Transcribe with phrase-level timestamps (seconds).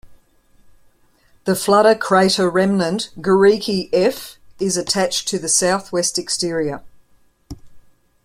[1.45, 6.81] The flooded crater remnant Guericke F is attached to the southwest exterior.